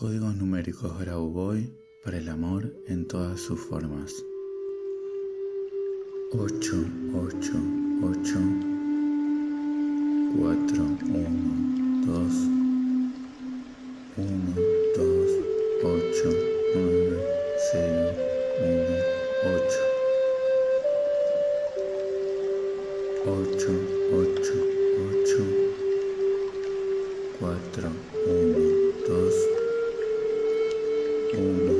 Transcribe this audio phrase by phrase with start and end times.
[0.00, 1.70] Códigos numéricos Grauboy
[2.02, 4.24] para el amor en todas sus formas.
[6.32, 7.52] 8, 8,
[8.02, 8.40] 8,
[10.38, 12.32] 4, 1, 2,
[14.16, 14.54] 1,
[14.96, 15.06] 2,
[15.84, 16.32] 8,
[16.76, 17.20] 9,
[17.70, 18.16] 0,
[18.62, 18.96] 1,
[19.44, 19.90] 8.
[23.26, 23.68] 8,
[24.14, 24.54] 8,
[25.20, 25.44] 8,
[27.38, 27.90] 4,
[28.26, 28.60] 1,
[29.06, 29.49] 2,
[31.32, 31.79] Thank you.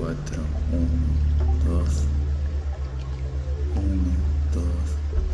[0.00, 2.04] cuatro, uno, dos,
[3.76, 4.16] uno,
[4.54, 4.88] dos,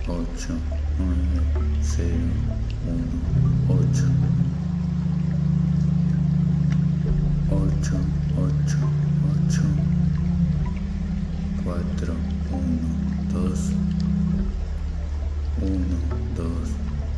[0.08, 0.54] ocho,
[0.98, 1.40] nueve,
[1.80, 2.32] cero,
[2.84, 3.16] uno,
[3.68, 4.06] ocho,
[7.48, 7.96] ocho,
[8.36, 8.78] ocho,
[9.30, 9.62] ocho,
[11.62, 12.14] cuatro,
[12.50, 12.88] uno,
[13.32, 13.70] dos,
[15.62, 15.96] uno,
[16.34, 16.68] dos,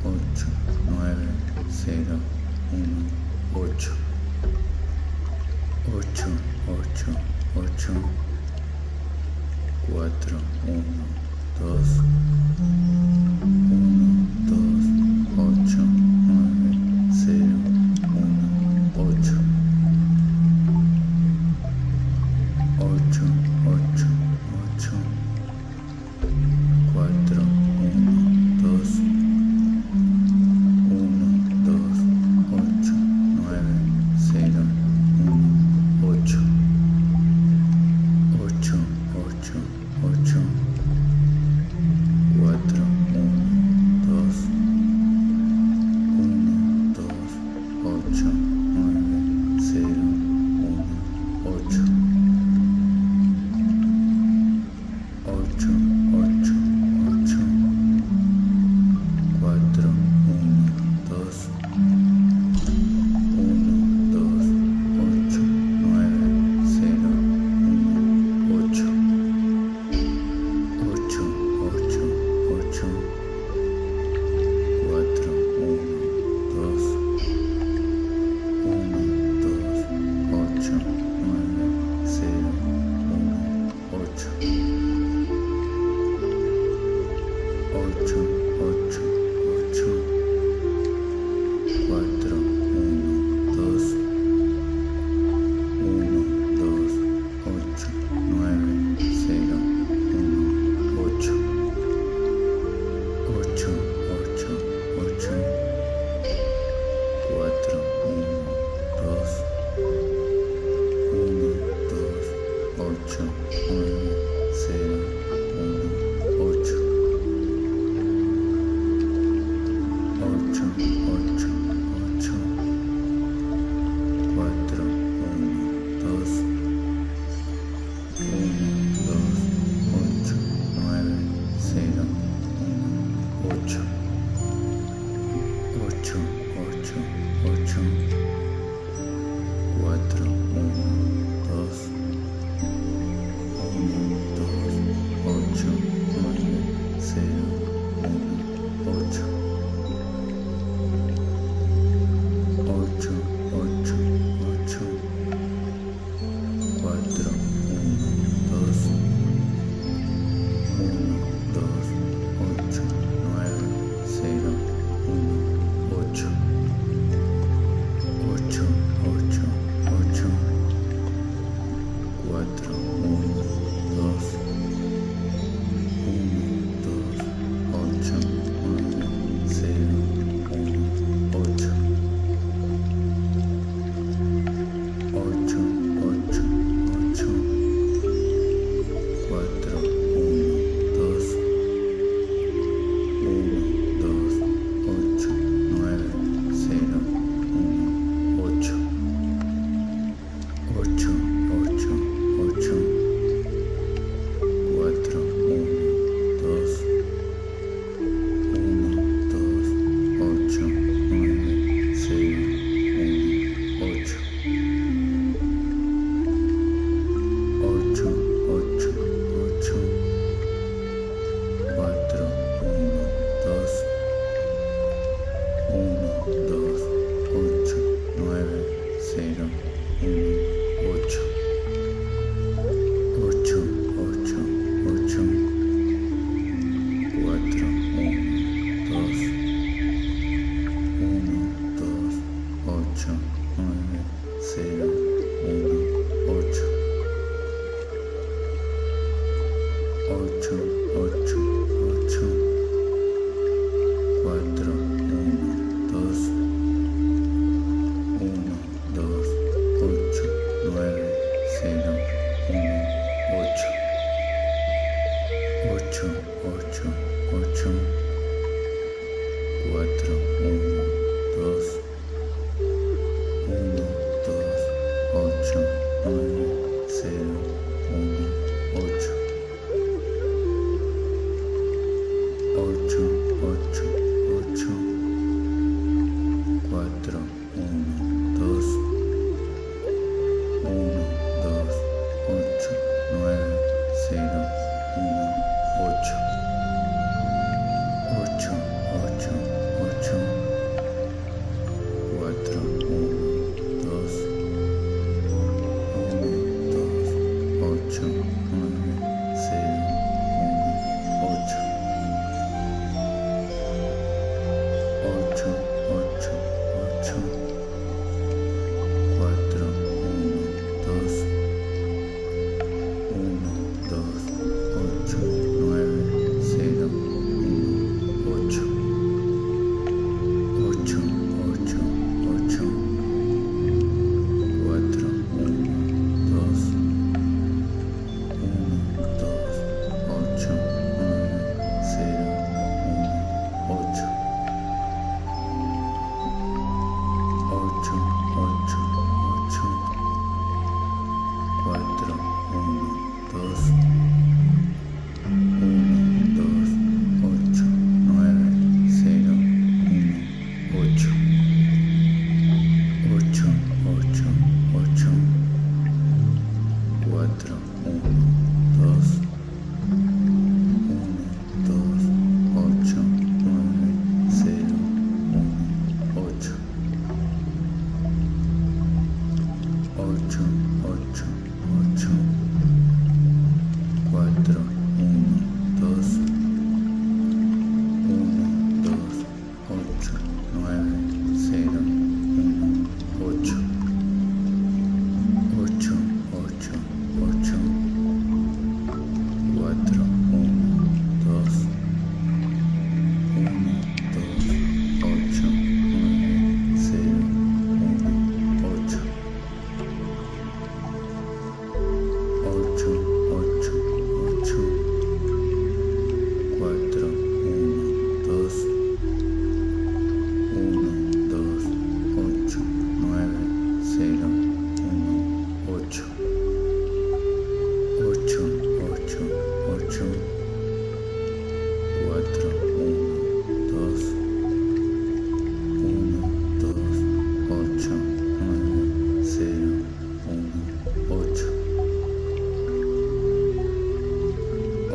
[0.04, 0.46] ocho,
[0.86, 1.26] nueve,
[1.70, 2.18] cero,
[2.72, 4.07] uno, ocho.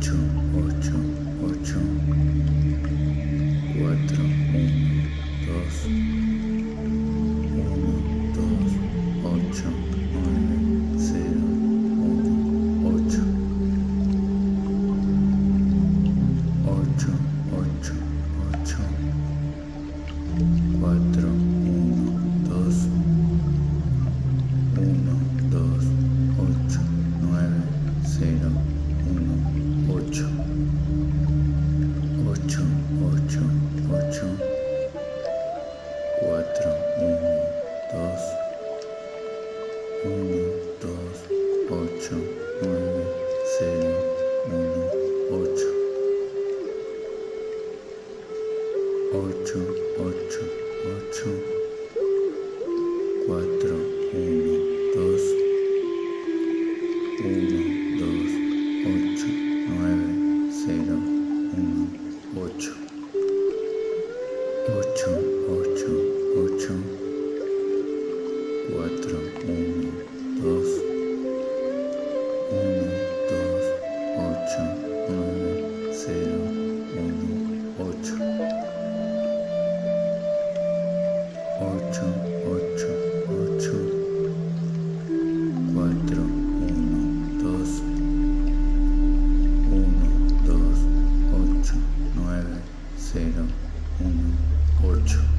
[0.00, 0.12] 8,
[0.54, 0.92] 8,
[1.42, 2.57] 8.
[93.08, 93.48] 0,
[94.00, 94.36] 1,
[94.82, 95.37] 8.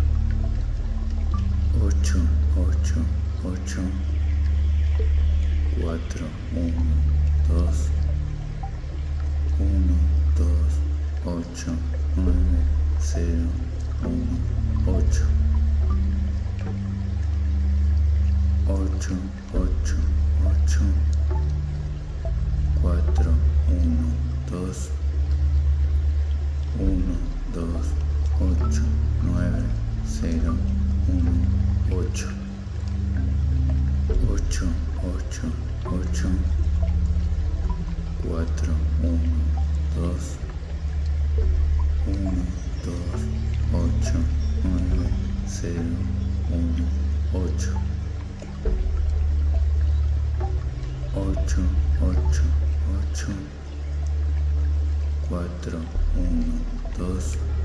[45.61, 46.87] 0, 1,
[47.33, 47.73] 8.
[51.13, 51.59] 8,
[51.99, 52.41] 8,
[53.11, 53.35] 8.
[55.27, 55.43] 4,
[56.15, 57.58] 1, 2.